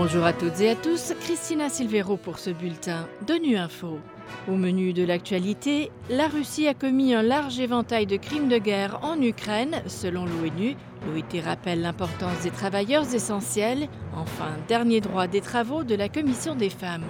[0.00, 3.98] Bonjour à toutes et à tous, Christina Silvero pour ce bulletin de Nu Info.
[4.46, 9.00] Au menu de l'actualité, la Russie a commis un large éventail de crimes de guerre
[9.02, 10.76] en Ukraine, selon l'ONU.
[11.04, 13.88] L'OIT rappelle l'importance des travailleurs essentiels.
[14.14, 17.06] Enfin, dernier droit des travaux de la Commission des femmes.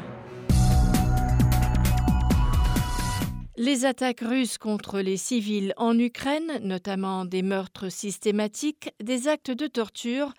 [3.59, 9.67] Les attaques russes contre les civils en Ukraine, notamment des meurtres systématiques, des actes de
[9.67, 10.33] torture,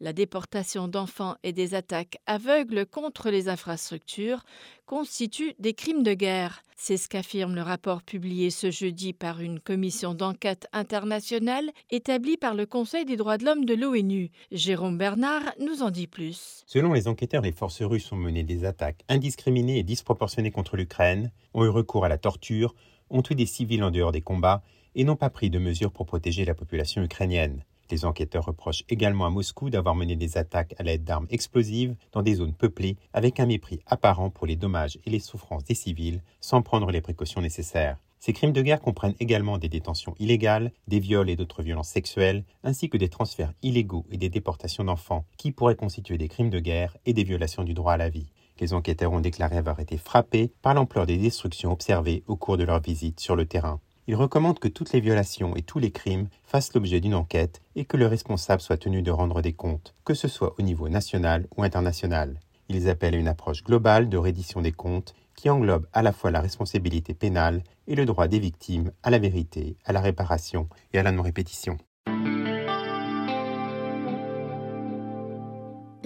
[0.00, 4.44] la déportation d'enfants et des attaques aveugles contre les infrastructures
[4.84, 6.62] constituent des crimes de guerre.
[6.76, 12.54] C'est ce qu'affirme le rapport publié ce jeudi par une commission d'enquête internationale établie par
[12.54, 14.30] le Conseil des droits de l'homme de l'ONU.
[14.52, 16.62] Jérôme Bernard nous en dit plus.
[16.66, 21.32] Selon les enquêteurs, les forces russes ont mené des attaques indiscriminées et disproportionnées contre l'Ukraine,
[21.54, 22.74] ont eu recours à la torture,
[23.08, 24.62] ont tué des civils en dehors des combats
[24.94, 27.64] et n'ont pas pris de mesures pour protéger la population ukrainienne.
[27.90, 32.22] Les enquêteurs reprochent également à Moscou d'avoir mené des attaques à l'aide d'armes explosives dans
[32.22, 36.22] des zones peuplées avec un mépris apparent pour les dommages et les souffrances des civils
[36.40, 37.98] sans prendre les précautions nécessaires.
[38.18, 42.44] Ces crimes de guerre comprennent également des détentions illégales, des viols et d'autres violences sexuelles,
[42.64, 46.58] ainsi que des transferts illégaux et des déportations d'enfants, qui pourraient constituer des crimes de
[46.58, 48.32] guerre et des violations du droit à la vie.
[48.58, 52.64] Les enquêteurs ont déclaré avoir été frappés par l'ampleur des destructions observées au cours de
[52.64, 53.80] leur visite sur le terrain.
[54.08, 57.84] Il recommande que toutes les violations et tous les crimes fassent l'objet d'une enquête et
[57.84, 61.48] que le responsable soit tenu de rendre des comptes, que ce soit au niveau national
[61.56, 62.38] ou international.
[62.68, 66.30] Ils appellent à une approche globale de reddition des comptes qui englobe à la fois
[66.30, 70.98] la responsabilité pénale et le droit des victimes à la vérité, à la réparation et
[70.98, 71.76] à la non-répétition.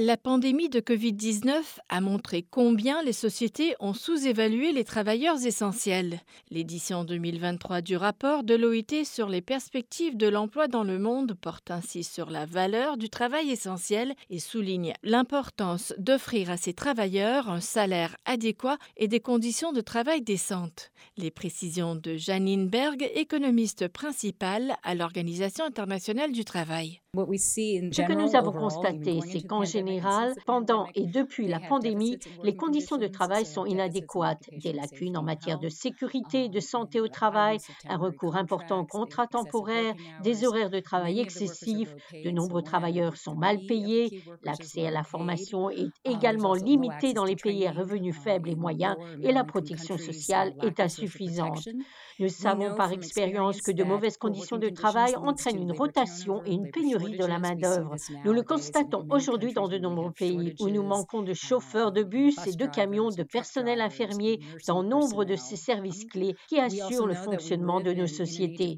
[0.02, 6.20] La pandémie de Covid-19 a montré combien les sociétés ont sous-évalué les travailleurs essentiels.
[6.50, 11.70] L'édition 2023 du rapport de l'OIT sur les perspectives de l'emploi dans le monde porte
[11.70, 17.60] ainsi sur la valeur du travail essentiel et souligne l'importance d'offrir à ces travailleurs un
[17.60, 20.92] salaire adéquat et des conditions de travail décentes.
[21.18, 27.02] Les précisions de Janine Berg, économiste principale à l'Organisation internationale du travail.
[27.12, 29.89] Ce que nous avons constaté, c'est qu'en général,
[30.46, 34.48] pendant et depuis la pandémie, les conditions de travail sont inadéquates.
[34.62, 37.58] Des lacunes en matière de sécurité, de santé au travail,
[37.88, 43.34] un recours important aux contrats temporaires, des horaires de travail excessifs, de nombreux travailleurs sont
[43.34, 48.48] mal payés, l'accès à la formation est également limité dans les pays à revenus faibles
[48.48, 51.68] et moyens et la protection sociale est insuffisante.
[52.18, 56.70] Nous savons par expérience que de mauvaises conditions de travail entraînent une rotation et une
[56.70, 57.96] pénurie de la main-d'œuvre.
[58.24, 62.36] Nous le constatons aujourd'hui dans de nombreux pays où nous manquons de chauffeurs de bus
[62.46, 67.14] et de camions, de personnel infirmier dans nombre de ces services clés qui assurent le
[67.14, 68.76] fonctionnement de nos sociétés.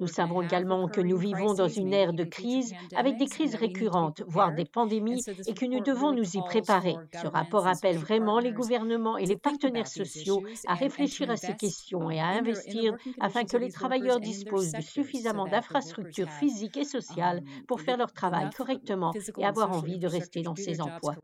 [0.00, 4.22] Nous savons également que nous vivons dans une ère de crise avec des crises récurrentes,
[4.26, 6.96] voire des pandémies, et que nous devons nous y préparer.
[7.20, 12.10] Ce rapport appelle vraiment les gouvernements et les partenaires sociaux à réfléchir à ces questions
[12.10, 17.80] et à investir afin que les travailleurs disposent de suffisamment d'infrastructures physiques et sociales pour
[17.80, 21.16] faire leur travail correctement et avoir envie de rester dans ces emplois.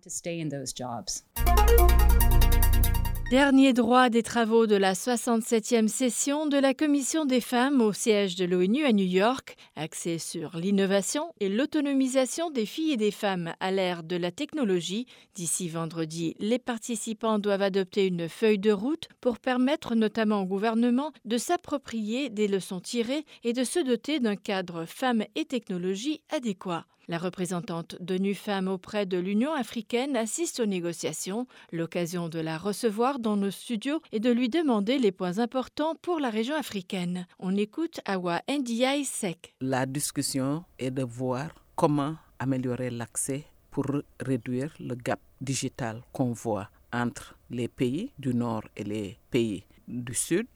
[3.31, 8.37] Dernier droit des travaux de la 67e session de la Commission des femmes au siège
[8.37, 13.55] de l'ONU à New York, axé sur l'innovation et l'autonomisation des filles et des femmes
[13.61, 15.07] à l'ère de la technologie.
[15.35, 21.13] D'ici vendredi, les participants doivent adopter une feuille de route pour permettre notamment au gouvernement
[21.25, 26.85] de s'approprier des leçons tirées et de se doter d'un cadre femmes et technologie adéquat.
[27.07, 33.19] La représentante de NUFAM auprès de l'Union africaine assiste aux négociations, l'occasion de la recevoir
[33.19, 37.27] dans nos studios et de lui demander les points importants pour la région africaine.
[37.39, 39.55] On écoute Awa Ndiaye Sek.
[39.61, 43.85] La discussion est de voir comment améliorer l'accès pour
[44.21, 50.15] réduire le gap digital qu'on voit entre les pays du Nord et les pays du
[50.15, 50.47] Sud,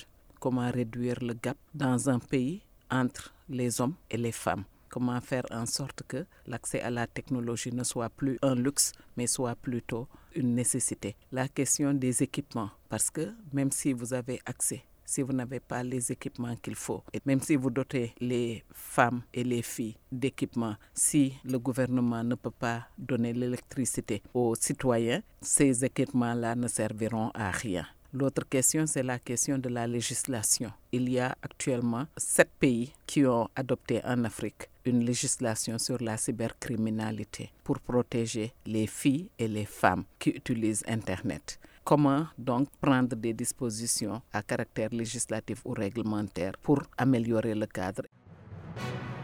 [0.41, 5.45] comment réduire le gap dans un pays entre les hommes et les femmes comment faire
[5.51, 10.09] en sorte que l'accès à la technologie ne soit plus un luxe, mais soit plutôt
[10.35, 11.17] une nécessité.
[11.33, 15.83] La question des équipements, parce que même si vous avez accès si vous n'avez pas
[15.83, 17.03] les équipements qu'il faut.
[17.15, 22.35] Et même si vous dotez les femmes et les filles d'équipements, si le gouvernement ne
[22.35, 27.87] peut pas donner l'électricité aux citoyens, ces équipements-là ne serviront à rien.
[28.13, 30.73] L'autre question, c'est la question de la législation.
[30.93, 36.17] Il y a actuellement sept pays qui ont adopté en Afrique une législation sur la
[36.17, 41.59] cybercriminalité pour protéger les filles et les femmes qui utilisent Internet.
[41.85, 48.03] Comment donc prendre des dispositions à caractère législatif ou réglementaire pour améliorer le cadre?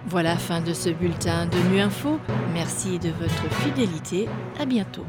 [0.06, 2.18] Voilà fin de ce bulletin de Nu Info.
[2.52, 4.28] Merci de votre fidélité.
[4.58, 5.06] À bientôt.